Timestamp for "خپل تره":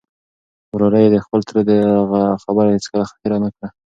1.25-1.61